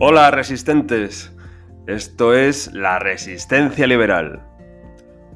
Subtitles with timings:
[0.00, 1.34] Hola resistentes,
[1.88, 4.46] esto es La Resistencia Liberal,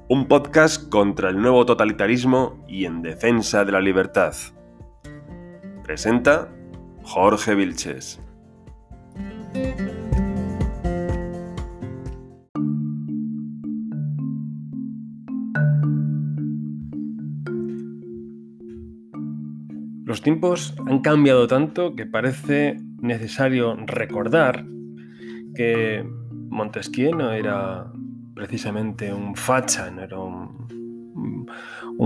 [0.09, 4.33] un podcast contra el nuevo totalitarismo y en defensa de la libertad.
[5.83, 6.49] Presenta
[7.03, 8.21] Jorge Vilches.
[20.05, 24.65] Los tiempos han cambiado tanto que parece necesario recordar
[25.55, 26.05] que
[26.49, 27.93] Montesquieu no era
[28.35, 30.63] precisamente un facha, no era un,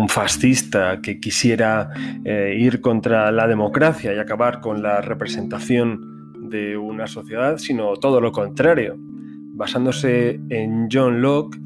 [0.08, 1.88] fascista que quisiera
[2.24, 8.20] eh, ir contra la democracia y acabar con la representación de una sociedad, sino todo
[8.20, 8.96] lo contrario.
[8.98, 11.58] Basándose en John Locke,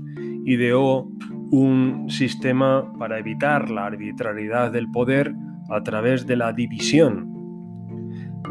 [0.44, 1.08] ideó
[1.50, 5.34] un sistema para evitar la arbitrariedad del poder
[5.70, 7.39] a través de la división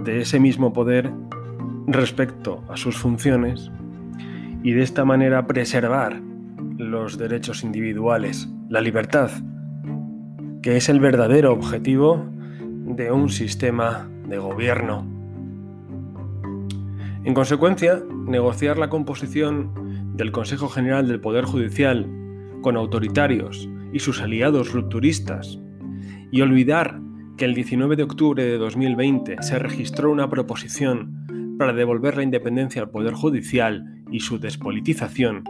[0.03, 1.11] de ese mismo poder
[1.87, 3.71] respecto a sus funciones
[4.63, 6.21] y de esta manera preservar
[6.77, 9.31] los derechos individuales, la libertad,
[10.61, 12.25] que es el verdadero objetivo
[12.61, 15.05] de un sistema de gobierno.
[17.23, 22.07] En consecuencia, negociar la composición del Consejo General del Poder Judicial
[22.61, 25.59] con autoritarios y sus aliados rupturistas
[26.31, 26.99] y olvidar
[27.39, 32.81] que el 19 de octubre de 2020 se registró una proposición para devolver la independencia
[32.81, 35.45] al Poder Judicial y su despolitización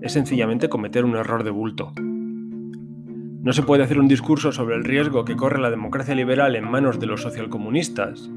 [0.00, 1.92] es sencillamente cometer un error de bulto.
[1.98, 6.64] No se puede hacer un discurso sobre el riesgo que corre la democracia liberal en
[6.64, 8.30] manos de los socialcomunistas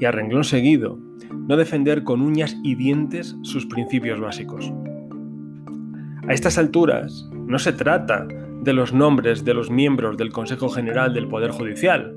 [0.00, 0.98] y a renglón seguido
[1.30, 4.72] no defender con uñas y dientes sus principios básicos.
[6.26, 8.26] A estas alturas no se trata
[8.62, 12.14] de los nombres de los miembros del Consejo General del Poder Judicial,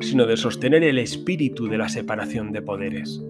[0.00, 3.22] sino de sostener el espíritu de la separación de poderes.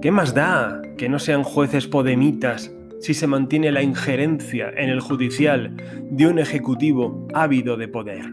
[0.00, 5.00] ¿Qué más da que no sean jueces podemitas si se mantiene la injerencia en el
[5.00, 5.76] judicial
[6.10, 8.32] de un ejecutivo ávido de poder?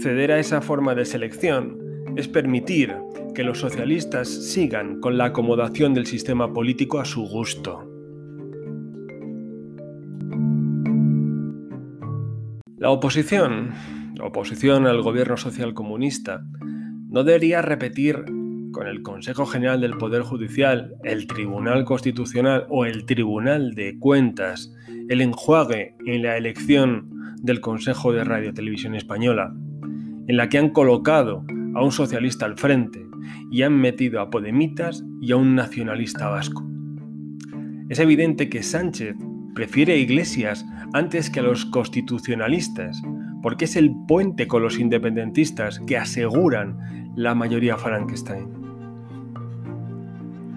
[0.00, 1.78] Ceder a esa forma de selección
[2.16, 2.94] es permitir
[3.34, 7.86] que los socialistas sigan con la acomodación del sistema político a su gusto.
[12.78, 13.72] La oposición
[14.22, 16.44] oposición al gobierno social comunista,
[17.08, 18.24] no debería repetir
[18.72, 24.72] con el Consejo General del Poder Judicial, el Tribunal Constitucional o el Tribunal de Cuentas
[25.10, 27.10] el enjuague en la elección
[27.42, 29.52] del Consejo de Radio Televisión Española,
[30.28, 31.44] en la que han colocado
[31.74, 33.04] a un socialista al frente
[33.50, 36.64] y han metido a Podemitas y a un nacionalista vasco.
[37.88, 39.16] Es evidente que Sánchez
[39.56, 43.02] prefiere a Iglesias antes que a los constitucionalistas,
[43.42, 48.48] porque es el puente con los independentistas que aseguran la mayoría Frankenstein.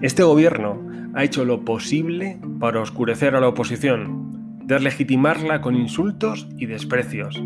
[0.00, 0.82] Este gobierno
[1.14, 7.40] ha hecho lo posible para oscurecer a la oposición, deslegitimarla con insultos y desprecios,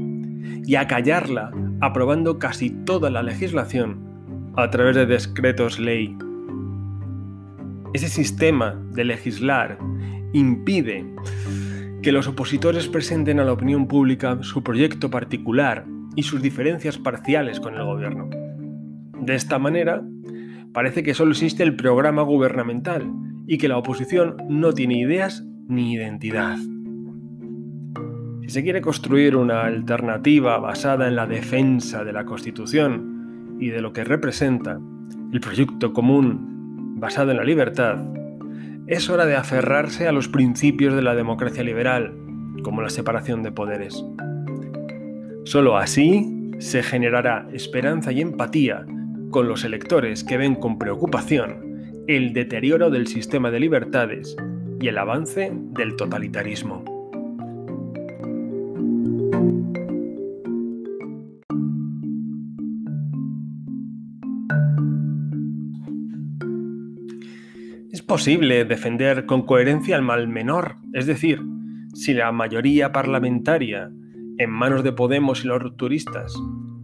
[0.65, 6.17] y acallarla aprobando casi toda la legislación a través de decretos ley.
[7.95, 9.79] Ese sistema de legislar
[10.33, 11.07] impide
[12.03, 17.61] que los opositores presenten a la opinión pública su proyecto particular y sus diferencias parciales
[17.61, 18.29] con el gobierno.
[19.21, 20.03] De esta manera,
[20.73, 23.11] parece que solo existe el programa gubernamental
[23.47, 26.57] y que la oposición no tiene ideas ni identidad.
[28.43, 33.83] Si se quiere construir una alternativa basada en la defensa de la Constitución y de
[33.83, 34.81] lo que representa
[35.33, 37.99] el proyecto común basado en la libertad,
[38.89, 42.15] es hora de aferrarse a los principios de la democracia liberal,
[42.63, 44.03] como la separación de poderes.
[45.45, 48.87] Solo así se generará esperanza y empatía
[49.31, 54.35] con los electores que ven con preocupación el deterioro del sistema de libertades
[54.81, 56.98] y el avance del totalitarismo.
[68.09, 71.43] Posible defender con coherencia el mal menor, es decir,
[71.93, 73.91] si la mayoría parlamentaria
[74.39, 76.35] en manos de Podemos y los rupturistas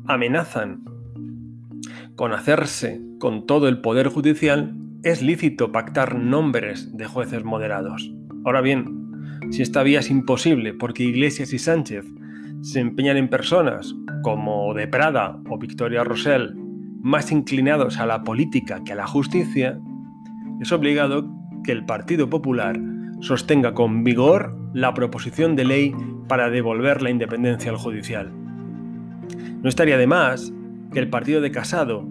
[0.06, 0.85] amenazan
[2.15, 8.12] con hacerse con todo el poder judicial, es lícito pactar nombres de jueces moderados.
[8.44, 12.05] Ahora bien, si esta vía es imposible porque Iglesias y Sánchez
[12.61, 16.55] se empeñan en personas como De Prada o Victoria Rosell
[17.00, 19.81] más inclinados a la política que a la justicia,
[20.64, 21.28] es obligado
[21.62, 22.81] que el Partido Popular
[23.20, 25.94] sostenga con vigor la proposición de ley
[26.26, 28.32] para devolver la independencia al judicial.
[29.62, 30.55] No estaría de más
[30.90, 32.08] que el partido de Casado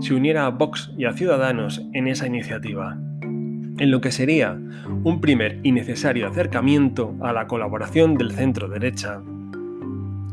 [0.00, 4.58] se uniera a Vox y a Ciudadanos en esa iniciativa, en lo que sería
[5.04, 9.22] un primer y necesario acercamiento a la colaboración del centro derecha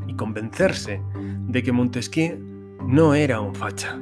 [0.07, 1.01] y convencerse
[1.47, 2.39] de que Montesquieu
[2.87, 3.99] no era un facha.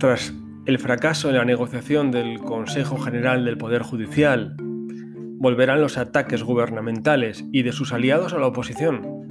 [0.00, 0.32] Tras
[0.64, 7.44] el fracaso en la negociación del Consejo General del Poder Judicial, volverán los ataques gubernamentales
[7.52, 9.26] y de sus aliados a la oposición.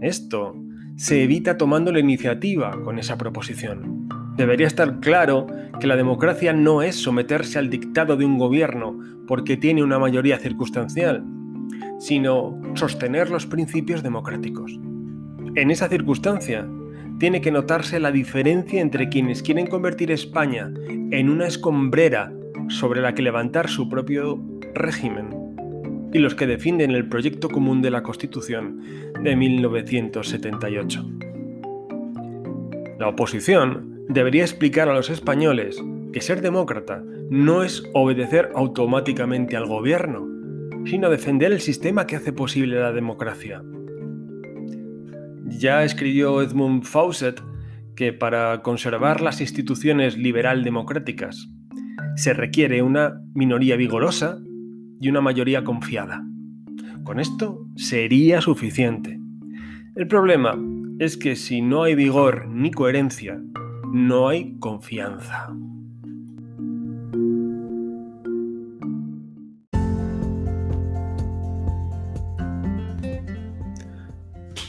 [0.00, 0.56] Esto
[0.96, 4.08] se evita tomando la iniciativa con esa proposición.
[4.36, 5.46] Debería estar claro
[5.78, 8.98] que la democracia no es someterse al dictado de un gobierno
[9.28, 11.24] porque tiene una mayoría circunstancial,
[12.00, 14.80] sino sostener los principios democráticos.
[15.54, 16.66] En esa circunstancia,
[17.18, 22.32] tiene que notarse la diferencia entre quienes quieren convertir España en una escombrera
[22.68, 24.42] sobre la que levantar su propio
[24.74, 25.30] régimen
[26.12, 28.80] y los que defienden el proyecto común de la Constitución
[29.22, 31.06] de 1978.
[32.98, 35.82] La oposición debería explicar a los españoles
[36.12, 40.26] que ser demócrata no es obedecer automáticamente al gobierno,
[40.86, 43.62] sino defender el sistema que hace posible la democracia.
[45.58, 47.40] Ya escribió Edmund Fawcett
[47.94, 51.48] que para conservar las instituciones liberal-democráticas
[52.16, 54.38] se requiere una minoría vigorosa
[55.00, 56.22] y una mayoría confiada.
[57.04, 59.18] Con esto sería suficiente.
[59.94, 60.58] El problema
[60.98, 63.40] es que si no hay vigor ni coherencia,
[63.92, 65.48] no hay confianza.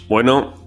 [0.07, 0.67] Bueno,